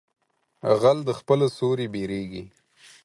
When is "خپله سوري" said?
1.19-1.87